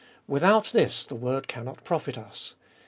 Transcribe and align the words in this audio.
Without 0.27 0.63
this 0.73 1.03
the 1.03 1.13
word 1.13 1.47
cannot 1.47 1.83
profit 1.83 2.17
us. 2.17 2.55